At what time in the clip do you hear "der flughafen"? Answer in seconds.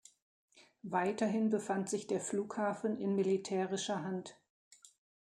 2.07-2.97